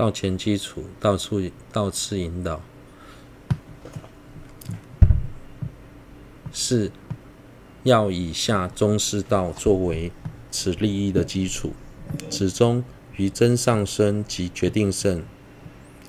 [0.00, 2.62] 道前基础，到处到次引导。
[6.50, 6.90] 四
[7.82, 10.10] 要以下中士道作为
[10.50, 11.74] 此利益的基础，
[12.30, 12.82] 此中
[13.18, 15.22] 于增上生及决定胜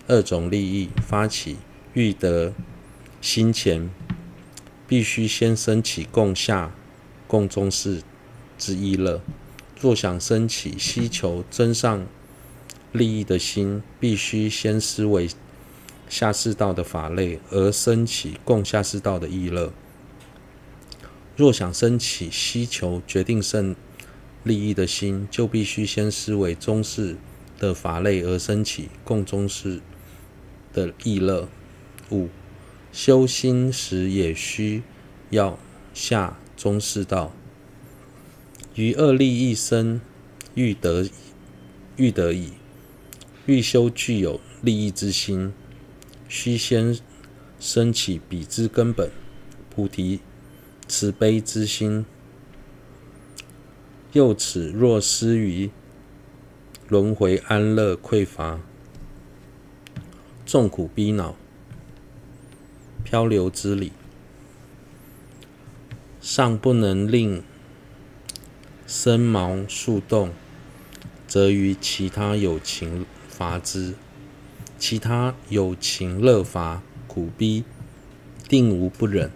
[0.07, 1.57] 二种利益发起
[1.93, 2.53] 欲得
[3.19, 3.89] 心前，
[4.87, 6.73] 必须先升起共下、
[7.27, 8.01] 共中士
[8.57, 9.19] 之意乐。
[9.81, 12.05] 若想升起希求增上
[12.91, 15.29] 利益的心，必须先思维
[16.09, 19.71] 下士道的法类，而生起共下士道的意乐。
[21.37, 23.75] 若想生起希求决定胜
[24.43, 27.15] 利益的心，就必须先思维中士
[27.57, 29.79] 的法类，而生起共中士
[30.73, 31.47] 的意乐。
[32.11, 32.27] 五、
[32.91, 34.83] 修心时也需
[35.29, 35.57] 要
[35.93, 37.31] 下中士道。
[38.75, 40.01] 于二利益生
[40.53, 41.09] 欲得
[41.95, 42.51] 欲得已，
[43.45, 45.53] 欲修具有利益之心，
[46.27, 46.97] 须先
[47.59, 49.11] 生起彼之根本
[49.69, 50.19] 菩提。
[50.87, 52.05] 慈悲之心，
[54.11, 55.71] 又此若失于
[56.89, 58.59] 轮回安乐匮乏，
[60.45, 61.33] 众苦逼恼，
[63.05, 63.93] 漂流之理，
[66.19, 67.41] 尚不能令
[68.85, 70.33] 身毛速动，
[71.25, 73.05] 则于其他有情
[73.41, 73.95] 乏之，
[74.77, 77.63] 其他有情乐乏苦逼，
[78.47, 79.31] 定无不忍。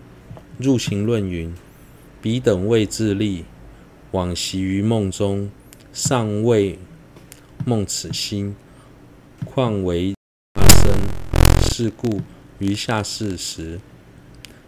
[0.59, 1.55] 入行论云：
[2.21, 3.45] 彼等未自利，
[4.11, 5.49] 往昔于梦中，
[5.91, 6.77] 尚未
[7.65, 8.55] 梦此心，
[9.43, 10.13] 况为
[10.53, 10.93] 发生？
[11.63, 12.21] 是故
[12.59, 13.79] 于下世时，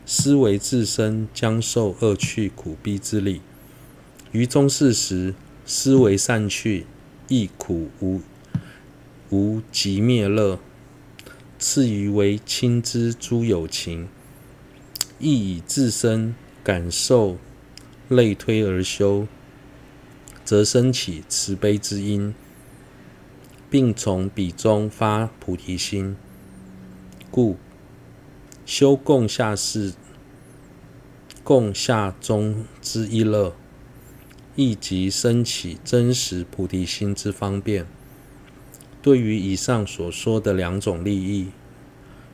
[0.03, 3.41] 思维自身将受恶趣苦逼之力；
[4.31, 6.87] 于中世时，思维散去，
[7.27, 8.19] 亦苦无
[9.29, 10.59] 无极灭乐；
[11.59, 14.07] 次于为亲之诸有情。
[15.19, 17.37] 亦以自身感受
[18.07, 19.27] 类推而修，
[20.45, 22.35] 则生起慈悲之因，
[23.67, 26.15] 并从彼中发菩提心。
[27.31, 27.57] 故
[28.63, 29.95] 修共下是、
[31.43, 33.55] 共下中之一乐，
[34.55, 37.87] 亦即生起真实菩提心之方便。
[39.01, 41.47] 对于以上所说的两种利益，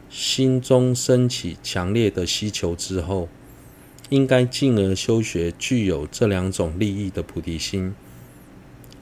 [0.09, 3.29] 心中升起强烈的希求之后，
[4.09, 7.94] 应该进而修学具有这两种利益的菩提心。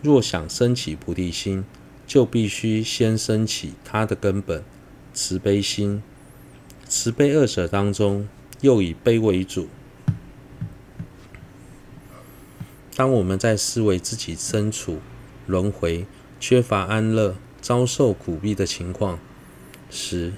[0.02, 1.64] 若想升起菩提心，
[2.08, 4.64] 就必须先升起它的根本
[5.14, 6.02] 慈悲心。
[6.88, 8.28] 慈悲二者当中，
[8.62, 9.70] 又以悲为主。
[12.96, 15.00] 当我们在思维自己身处
[15.48, 16.06] 轮回、
[16.40, 19.20] 缺乏安乐、遭受苦逼的情况
[19.90, 20.34] 时，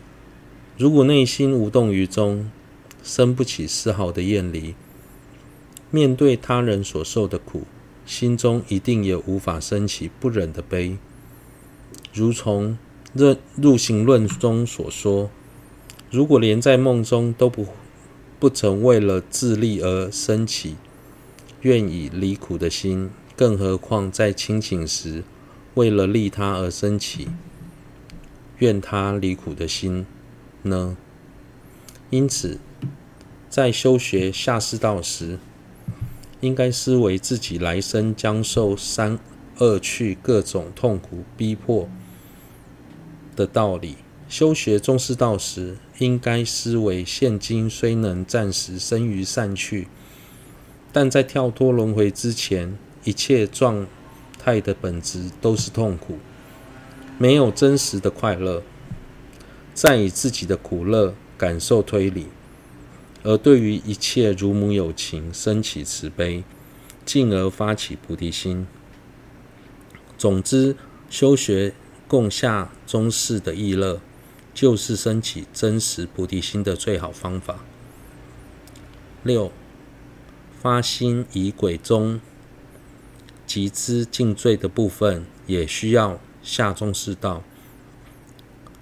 [0.78, 2.52] 如果内心无动于衷，
[3.02, 4.76] 生不起丝毫的厌离，
[5.90, 7.64] 面对他人所受的苦，
[8.06, 10.98] 心中一定也无法升起不忍的悲。
[12.14, 12.78] 如从
[13.56, 15.30] 《入行论》中所说，
[16.12, 17.68] 如果连在梦中都不
[18.40, 20.76] 不曾为了自利而升起
[21.62, 25.24] 愿以离苦的心，更何况在清醒时
[25.76, 27.28] 为了利他而生起
[28.60, 30.06] 愿他离苦的心？
[30.62, 30.96] 呢？
[32.10, 32.60] 因此，
[33.50, 35.40] 在修学下士道时，
[36.42, 39.20] 应该思维自己来生将受三
[39.58, 41.90] 恶趣各种痛苦逼迫
[43.36, 43.96] 的道理；
[44.30, 49.88] 修学中士道时，应该思维现今虽能暂时生于善趣，
[50.92, 53.88] 但在跳脱轮回之前，一切状
[54.44, 56.18] 态的本质都是痛苦，
[57.18, 58.62] 没有真实的快乐。
[59.74, 62.28] 再以自己的苦乐感受推理，
[63.24, 66.44] 而对于一切如母有情生起慈悲，
[67.06, 68.68] 进而发起菩提心。
[70.18, 70.76] 总之，
[71.10, 71.74] 修学
[72.08, 74.00] 共下中士的意乐，
[74.54, 77.60] 就是生起真实菩提心的最好方法。
[79.24, 79.52] 六，
[80.62, 82.22] 发心以轨中
[83.54, 87.44] 集资尽罪的部分，也需要下重视道。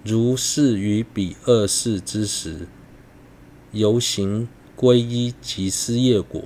[0.01, 2.69] 如是于彼二世之时，
[3.73, 4.47] 由行
[4.77, 6.45] 皈依及思业果，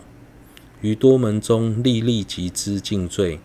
[0.82, 3.40] 于多门中历历集资尽罪，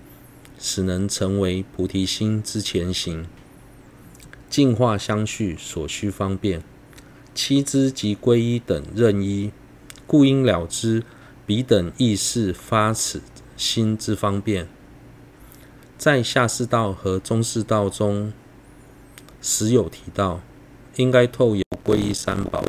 [0.58, 3.26] 使能成为菩提心之前行。
[4.48, 6.62] 净化相续所需方便，
[7.34, 9.50] 七支及皈依等任依，
[10.06, 11.02] 故应了知
[11.44, 13.20] 彼等亦是发此
[13.60, 14.66] 心之方便。
[15.98, 18.32] 在下士道和中士道中。
[19.42, 20.40] 时有提到，
[20.96, 22.62] 应该透由皈依三宝、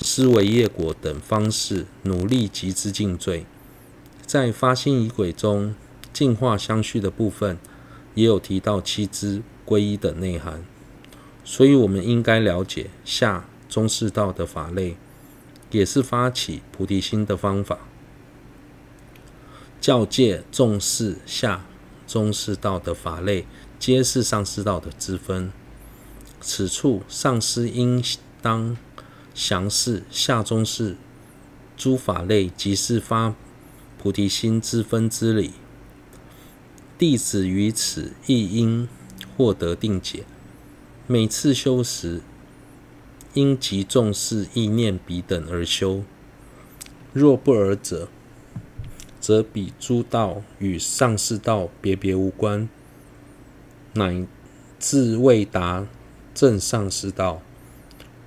[0.00, 3.44] 思维业果等方式，努力集资净罪。
[4.24, 5.74] 在发心仪轨中，
[6.12, 7.58] 净化相续的部分，
[8.14, 10.62] 也有提到七支皈依的内涵。
[11.44, 14.96] 所以，我们应该了解下中士道的法类，
[15.70, 17.80] 也是发起菩提心的方法。
[19.84, 21.66] 教诫重视下
[22.06, 23.44] 中士道的法类，
[23.78, 25.52] 皆是上世道的之分。
[26.40, 28.02] 此处上师应
[28.40, 28.78] 当
[29.34, 30.96] 详释下中士
[31.76, 33.34] 诸法类，即是发
[33.98, 35.52] 菩提心之分之理。
[36.96, 38.88] 弟子于此亦应
[39.36, 40.24] 获得定解。
[41.06, 42.22] 每次修时，
[43.34, 46.04] 应即重视意念彼等而修；
[47.12, 48.08] 若不尔者，
[49.24, 52.68] 则彼诸道与上士道别别无关，
[53.94, 54.26] 乃
[54.78, 55.86] 至未达
[56.34, 57.40] 正上士道，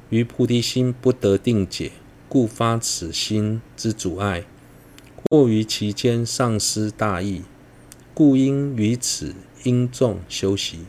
[0.09, 1.91] 于菩提心不得定解，
[2.27, 4.45] 故发此心之阻碍，
[5.29, 7.43] 过于其间丧失大义，
[8.15, 10.85] 故应于此殷重修习。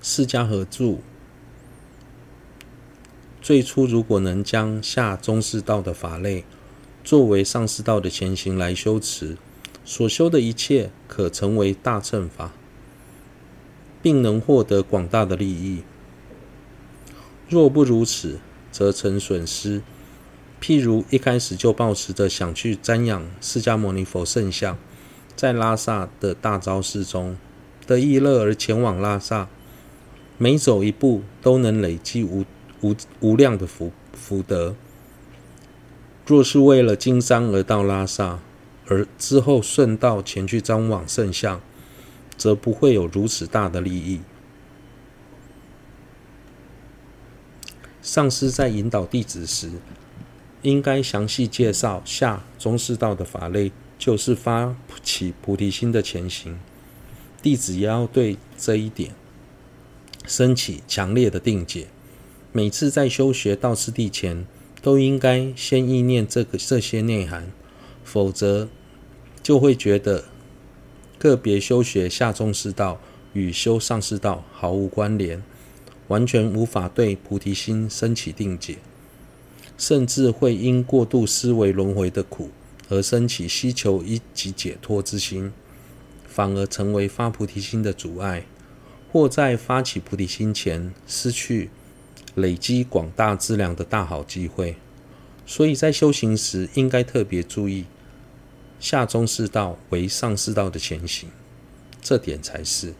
[0.00, 0.98] 释迦合著，
[3.42, 6.44] 最初如果能将下中士道的法类
[7.04, 9.36] 作为上师道的前行来修持，
[9.84, 12.52] 所修的一切可成为大乘法，
[14.02, 15.82] 并能获得广大的利益。
[17.46, 18.40] 若不如此，
[18.72, 19.82] 则成损失。
[20.62, 24.78] 譬如一开始就抱持着想去瞻仰释迦牟尼佛圣像，
[25.36, 27.36] 在拉萨的大昭寺中
[27.86, 29.48] 得意乐而前往拉萨。
[30.38, 32.46] 每走一步都能累积无
[32.80, 34.74] 无无量的福福德。
[36.26, 38.40] 若是为了经商而到拉萨，
[38.86, 41.60] 而之后顺道前去瞻仰圣像，
[42.36, 44.20] 则不会有如此大的利益。
[48.02, 49.70] 上师在引导弟子时，
[50.62, 56.58] 应该详细介绍下中士道的法类，就是发起菩提心的前行。
[57.42, 59.14] 弟子也要对这一点。
[60.26, 61.88] 升起强烈的定解，
[62.50, 64.46] 每次在修学道次第前，
[64.84, 67.50] 都应该先意念这个这些内涵，
[68.04, 68.68] 否则
[69.42, 70.26] 就会觉得
[71.18, 73.00] 个别修学下中士道
[73.32, 75.42] 与修上士道毫无关联，
[76.08, 78.76] 完全无法对菩提心升起定解，
[79.78, 82.50] 甚至会因过度思维轮回的苦
[82.90, 85.50] 而升起希求一即解脱之心，
[86.28, 88.44] 反而成为发菩提心的阻碍。
[89.10, 91.70] 或在发起菩提心前，失去
[92.34, 94.76] 累积广大资粮的大好机会，
[95.46, 97.84] 所以在修行时应该特别注意
[98.80, 101.30] 下中士道为上士道的前行，
[102.02, 102.94] 这点才是。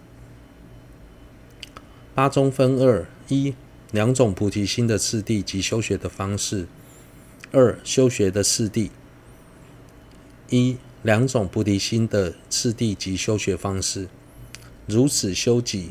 [2.15, 3.55] 八中分二：一、
[3.91, 6.67] 两种菩提心的次第及修学的方式；
[7.51, 8.91] 二、修学的次第。
[10.49, 14.09] 一、两种菩提心的次第及修学方式，
[14.87, 15.91] 如此修己。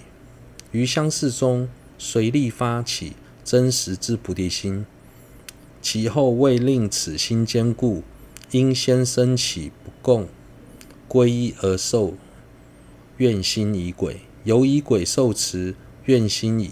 [0.72, 1.68] 于相似中，
[1.98, 3.13] 随力发起
[3.44, 4.86] 真实之菩提心，
[5.81, 8.04] 其后为令此心坚固，
[8.51, 10.28] 应先生起不共
[11.10, 12.15] 皈依而受
[13.17, 15.75] 愿心以鬼，由以鬼受持
[16.06, 16.72] 愿心以，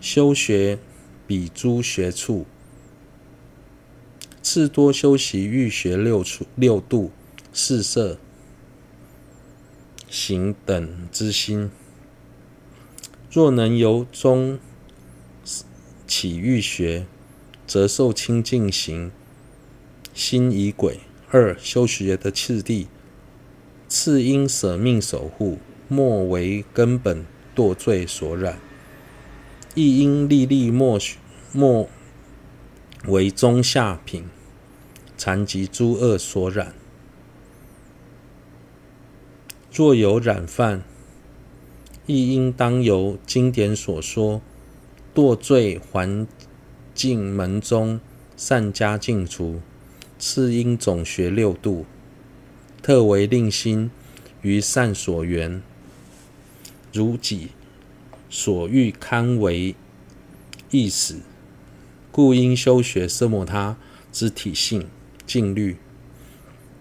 [0.00, 0.78] 修学
[1.26, 2.44] 彼诸学处，
[4.42, 7.10] 次多修习欲学六处六度
[7.52, 8.18] 四摄
[10.10, 11.70] 行等之心。
[13.30, 14.58] 若能由中
[16.14, 17.06] 起欲学，
[17.66, 19.10] 则受清净行
[20.12, 21.00] 心仪轨。
[21.30, 22.86] 二、修学的次第，
[23.88, 27.24] 次应舍命守护，莫为根本
[27.56, 28.56] 堕罪所染；
[29.74, 31.00] 亦应历历莫
[31.50, 31.88] 莫
[33.06, 34.26] 为中下品
[35.16, 36.74] 残疾诸恶所染。
[39.72, 40.82] 若有染犯，
[42.04, 44.42] 亦应当由经典所说
[45.14, 46.26] 堕罪还
[46.94, 48.00] 净门中
[48.36, 49.60] 善加净除，
[50.18, 51.86] 次因总学六度，
[52.82, 53.90] 特为令心
[54.42, 55.62] 于善所缘，
[56.92, 57.50] 如己
[58.28, 59.74] 所欲堪为
[60.70, 61.16] 意使，
[62.10, 63.76] 故应修学奢摩他
[64.10, 64.88] 之体性
[65.26, 65.76] 静虑。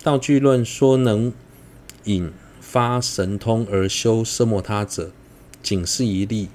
[0.03, 1.33] 道具论说能
[2.05, 2.31] 引。
[2.61, 5.11] 发神通而修奢摩他者，
[5.61, 6.47] 仅是一例。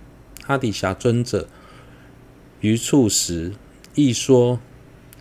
[0.47, 1.47] 阿底峡尊者
[2.61, 3.53] 于处时
[3.95, 4.59] 亦说：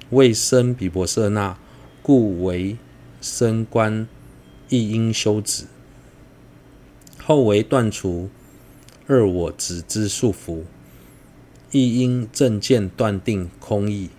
[0.09, 1.57] 为生比婆舍那，
[2.01, 2.77] 故为
[3.21, 4.07] 升观，
[4.69, 5.65] 亦应修止。
[7.21, 8.29] 后为断除
[9.07, 10.63] 二我执之束缚，
[11.71, 14.09] 亦应正见断定空义，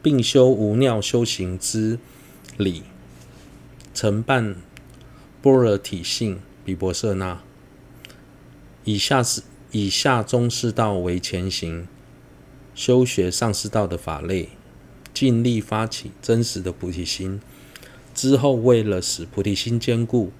[0.00, 1.98] 并修无尿修行之
[2.56, 2.84] 理，
[3.92, 4.56] 承办
[5.42, 7.42] 般若体性比婆舍那。
[8.84, 9.42] 以下是
[9.72, 11.88] 以下中士道为前行，
[12.74, 14.50] 修学上士道的法类，
[15.14, 17.40] 尽力发起真实的菩提心。
[18.14, 20.30] 之后，为了使菩提心坚固，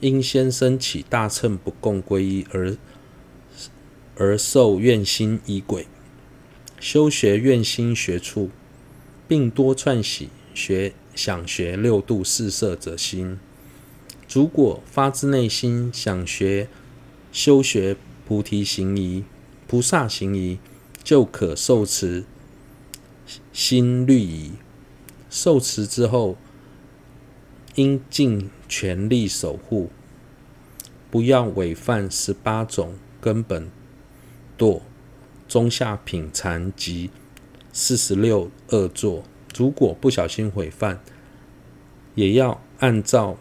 [0.00, 2.76] 应先生起大乘不共皈依而
[4.16, 5.86] 而受愿心仪轨，
[6.80, 8.50] 修学愿心学处，
[9.28, 13.38] 并多串习学想学六度四摄者心。
[14.28, 16.66] 如果发自内心想学。
[17.36, 19.24] 修学菩提行仪、
[19.66, 20.58] 菩萨行仪，
[21.02, 22.24] 就可受持
[23.52, 24.52] 心律仪。
[25.28, 26.36] 受持之后，
[27.74, 29.90] 应尽全力守护，
[31.10, 33.70] 不要违犯十八种根本
[34.56, 34.80] 堕、
[35.48, 37.10] 中下品禅及
[37.72, 39.24] 四十六恶作。
[39.56, 41.00] 如果不小心违犯，
[42.14, 43.36] 也要按照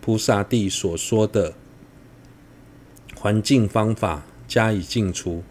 [0.00, 1.54] 菩萨地所说的。
[3.24, 5.42] 环境方法加以净除。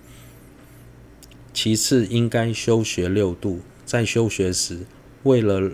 [1.51, 3.62] 其次，应该修学六度。
[3.84, 4.82] 在修学时，
[5.24, 5.72] 为了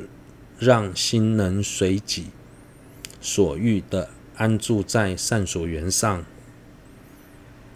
[0.57, 2.27] 让心能随己
[3.19, 6.23] 所欲的安住在善所缘上，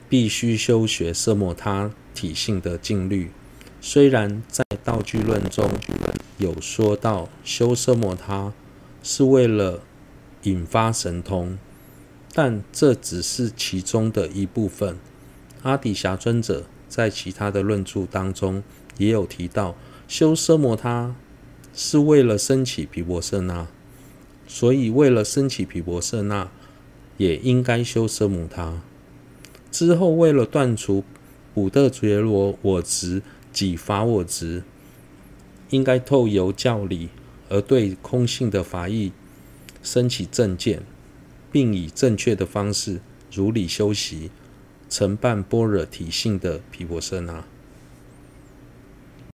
[0.07, 3.29] 必须修学色莫他体性的静律。
[3.81, 5.69] 虽然在《道具论》中
[6.37, 8.53] 有说到修色莫他
[9.03, 9.81] 是为了
[10.43, 11.57] 引发神通。
[12.33, 14.97] 但这只是其中的一部分。
[15.61, 18.63] 阿底峡尊者在其他的论著当中
[18.97, 19.75] 也有提到，
[20.07, 21.15] 修奢摩他
[21.73, 23.67] 是为了升起毗婆舍那，
[24.47, 26.49] 所以为了升起毗婆舍那，
[27.17, 28.81] 也应该修奢摩他。
[29.71, 31.03] 之后为了断除
[31.53, 33.21] 补特觉罗我执
[33.51, 34.63] 己法我执，
[35.69, 37.09] 应该透由教理
[37.49, 39.11] 而对空性的法义
[39.81, 40.83] 升起正见。
[41.53, 42.99] 并以正确的方式
[43.31, 44.31] 如理修习，
[44.89, 47.45] 承办般若体性的毗婆舍那。